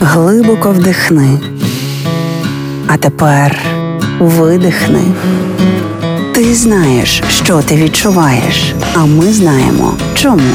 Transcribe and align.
Глибоко 0.00 0.70
вдихни. 0.70 1.38
А 2.86 2.96
тепер 2.96 3.58
видихни. 4.20 5.00
Ти 6.34 6.54
знаєш, 6.54 7.22
що 7.28 7.62
ти 7.62 7.76
відчуваєш, 7.76 8.74
а 8.94 9.04
ми 9.04 9.32
знаємо, 9.32 9.94
чому. 10.14 10.50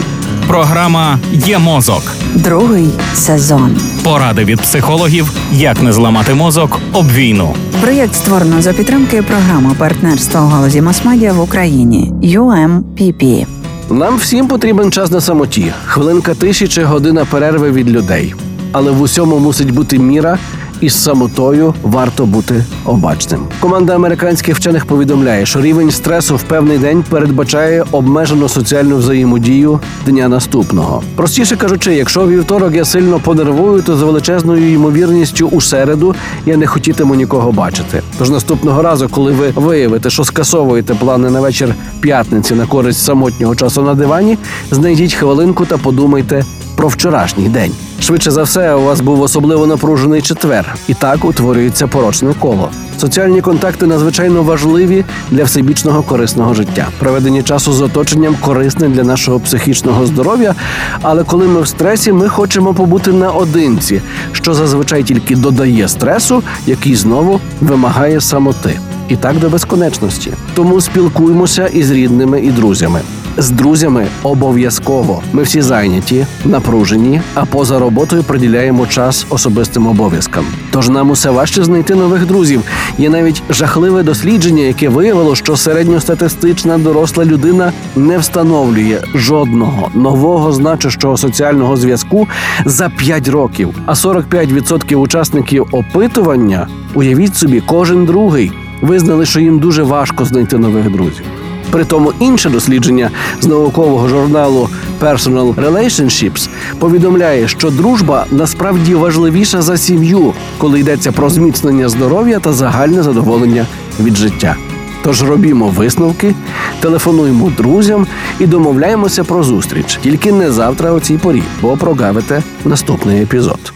Програма 0.48 1.20
є 1.32 1.60
мозок. 1.60 2.02
Другий 2.36 2.90
сезон. 3.14 3.78
Поради 4.04 4.46
від 4.46 4.62
психологів, 4.62 5.32
як 5.52 5.82
не 5.82 5.94
зламати 5.94 6.34
мозок 6.34 6.80
об 6.94 7.12
війну. 7.12 7.55
Проєкт 7.82 8.16
створено 8.16 8.62
за 8.62 8.73
підтримки 8.73 9.21
програми 9.21 9.75
партнерства 9.78 10.41
у 10.41 10.48
галузі 10.48 10.82
масмедіа 10.82 11.34
в 11.34 11.41
Україні 11.41 12.14
UMPP. 12.23 13.46
Нам 13.89 14.18
всім 14.18 14.48
потрібен 14.48 14.91
час 14.91 15.12
на 15.12 15.21
самоті, 15.21 15.73
хвилинка 15.86 16.34
тиші 16.34 16.68
чи 16.68 16.84
година 16.84 17.25
перерви 17.25 17.71
від 17.71 17.89
людей. 17.89 18.34
Але 18.74 18.92
в 18.92 19.02
усьому 19.02 19.40
мусить 19.40 19.71
бути 19.71 20.00
міра, 20.00 20.38
і 20.84 20.89
з 20.89 21.04
самотою 21.04 21.74
варто 21.84 22.25
бути 22.25 22.66
обачним. 22.86 23.39
Команда 23.60 23.96
американських 23.96 24.56
вчених 24.56 24.86
повідомляє, 24.86 25.46
що 25.46 25.61
рівень 25.61 25.92
стресу 25.92 26.36
в 26.36 26.43
певний 26.43 26.78
день 26.78 27.04
передбачає 27.10 27.86
обмежену 27.92 28.50
соціальну 28.50 28.97
взаємодію 28.97 29.80
дня 30.06 30.28
наступного. 30.28 31.04
Простіше 31.16 31.56
кажучи, 31.56 31.96
якщо 31.96 32.28
вівторок 32.28 32.75
я 32.75 32.86
сильно 32.86 33.20
понервую, 33.20 33.81
то 33.81 33.95
з 33.95 34.02
величезною 34.02 34.73
ймовірністю 34.73 35.47
у 35.47 35.61
середу 35.61 36.16
я 36.45 36.58
не 36.58 36.67
хотітиму 36.67 37.16
нікого 37.16 37.52
бачити. 37.52 38.02
Тож 38.17 38.30
наступного 38.30 38.81
разу, 38.81 39.09
коли 39.09 39.31
ви 39.31 39.52
виявите, 39.55 40.09
що 40.09 40.23
скасовуєте 40.23 40.94
плани 40.94 41.30
на 41.30 41.42
вечір 41.42 41.75
п'ятниці 42.00 42.55
на 42.55 42.66
користь 42.66 43.03
самотнього 43.03 43.55
часу 43.55 43.81
на 43.81 43.94
дивані, 43.94 44.38
знайдіть 44.72 45.14
хвилинку 45.14 45.66
та 45.66 45.78
подумайте 45.78 46.45
про 46.83 46.89
вчорашній 46.89 47.50
день. 47.50 47.72
Швидше 48.00 48.31
за 48.31 48.44
все, 48.44 48.73
у 48.73 48.83
вас 48.83 49.02
був 49.02 49.22
особливо 49.22 49.67
напружений 49.67 50.22
четвер, 50.22 50.75
і 50.88 50.94
так 50.94 51.25
утворюється 51.25 51.88
порочне 51.88 52.33
коло. 52.39 52.69
Соціальні 52.97 53.41
контакти 53.41 53.88
надзвичайно 53.88 54.44
важливі 54.44 55.05
для 55.31 55.43
всебічного 55.43 56.03
корисного 56.03 56.53
життя. 56.53 56.88
Проведення 56.99 57.43
часу 57.43 57.73
з 57.73 57.81
оточенням 57.81 58.35
корисне 58.41 58.89
для 58.89 59.03
нашого 59.03 59.39
психічного 59.39 60.05
здоров'я. 60.05 60.55
Але 61.02 61.23
коли 61.23 61.47
ми 61.47 61.61
в 61.61 61.67
стресі, 61.67 62.11
ми 62.11 62.30
хочемо 62.30 62.73
побути 62.73 63.11
наодинці, 63.11 64.02
що 64.31 64.53
зазвичай 64.53 65.03
тільки 65.03 65.36
додає 65.36 65.88
стресу, 65.88 66.43
який 66.67 66.95
знову 66.95 67.39
вимагає 67.61 68.21
самоти. 68.21 68.80
І 69.09 69.15
так 69.15 69.39
до 69.39 69.49
безконечності. 69.49 70.33
Тому 70.53 70.81
спілкуємося 70.81 71.67
із 71.67 71.91
рідними 71.91 72.41
і 72.41 72.52
друзями. 72.52 73.02
З 73.38 73.50
друзями 73.50 74.08
обов'язково. 74.23 75.22
Ми 75.34 75.44
всі 75.44 75.62
зайняті, 75.62 76.26
напружені, 76.45 77.22
а 77.34 77.45
поза 77.45 77.80
роботою 77.80 78.23
приділяємо 78.23 78.88
час 78.88 79.26
особистим 79.30 79.88
обов'язкам. 79.88 80.45
Тож 80.72 80.89
нам 80.89 81.09
усе 81.09 81.30
важче 81.30 81.64
знайти 81.64 81.95
нових 81.95 82.26
друзів. 82.26 82.61
Є 82.98 83.09
навіть 83.09 83.44
жахливе 83.50 84.04
дослідження, 84.04 84.64
яке 84.64 84.89
виявило, 84.89 85.36
що 85.36 85.58
середньостатистична 85.58 86.78
доросла 86.78 87.26
людина 87.26 87.72
не 87.95 88.17
встановлює 88.17 89.02
жодного 89.16 89.89
нового 89.94 90.52
значущого 90.52 91.17
соціального 91.17 91.78
зв'язку 91.78 92.28
за 92.66 92.89
5 92.89 93.28
років. 93.28 93.76
А 93.86 93.94
45% 93.94 94.95
учасників 94.95 95.66
опитування, 95.72 96.67
уявіть 96.94 97.36
собі, 97.36 97.64
кожен 97.66 98.06
другий 98.06 98.52
визнали, 98.81 99.26
що 99.26 99.39
їм 99.39 99.59
дуже 99.59 99.84
важко 99.84 100.26
знайти 100.26 100.58
нових 100.58 100.92
друзів. 100.92 101.26
Притому 101.72 102.14
інше 102.19 102.50
дослідження 102.50 103.11
з 103.42 103.47
наукового 103.47 104.08
журналу 104.08 104.69
Personal 105.02 105.56
Relationships 105.56 106.50
повідомляє, 106.80 107.47
що 107.47 107.70
дружба 107.70 108.25
насправді 108.31 108.95
важливіша 108.95 109.61
за 109.61 109.78
сім'ю, 109.78 110.33
коли 110.58 110.80
йдеться 110.80 111.11
про 111.11 111.30
зміцнення 111.30 111.89
здоров'я 111.89 112.39
та 112.39 112.53
загальне 112.53 113.03
задоволення 113.03 113.66
від 114.00 114.16
життя. 114.16 114.55
Тож 115.03 115.23
робімо 115.23 115.67
висновки, 115.67 116.36
телефонуємо 116.80 117.52
друзям 117.58 118.08
і 118.39 118.45
домовляємося 118.45 119.23
про 119.23 119.43
зустріч. 119.43 119.99
Тільки 120.04 120.32
не 120.32 120.52
завтра 120.52 120.92
о 120.92 120.99
цій 120.99 121.17
порі, 121.17 121.43
бо 121.61 121.77
прогавите 121.77 122.43
наступний 122.66 123.21
епізод. 123.21 123.73